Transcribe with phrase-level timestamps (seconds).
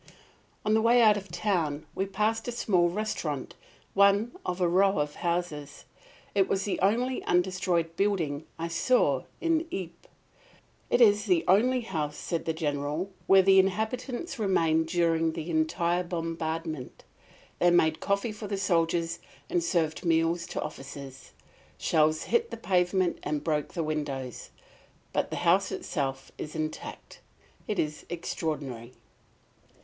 [0.65, 3.53] On the way out of the town we passed a small restaurant,
[3.93, 5.85] one of a row of houses.
[6.33, 10.09] It was the only undestroyed building I saw in Ypres.
[10.89, 16.03] "It is the only house," said the General, "where the inhabitants remained during the entire
[16.03, 17.03] bombardment.
[17.59, 19.19] They made coffee for the soldiers
[19.51, 21.29] and served meals to officers.
[21.77, 24.49] Shells hit the pavement and broke the windows;
[25.13, 27.21] but the house itself is intact.
[27.67, 28.93] It is extraordinary."